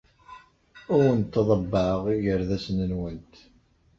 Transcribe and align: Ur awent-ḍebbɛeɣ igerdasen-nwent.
Ur 0.93 0.99
awent-ḍebbɛeɣ 1.05 2.03
igerdasen-nwent. 2.15 3.33